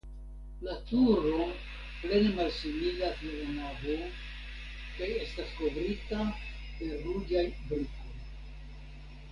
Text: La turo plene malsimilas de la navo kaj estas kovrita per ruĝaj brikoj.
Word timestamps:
La 0.67 0.75
turo 0.91 1.41
plene 2.05 2.31
malsimilas 2.39 3.19
de 3.25 3.35
la 3.35 3.51
navo 3.59 3.97
kaj 4.97 5.11
estas 5.27 5.53
kovrita 5.61 6.27
per 6.81 6.97
ruĝaj 7.07 7.45
brikoj. 7.61 8.19